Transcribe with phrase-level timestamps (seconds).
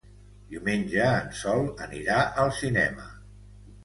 [0.51, 2.15] Diumenge en Sol anirà
[2.45, 3.07] al cinema.